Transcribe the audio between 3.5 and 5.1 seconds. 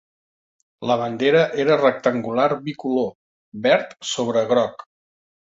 verd sobre groc.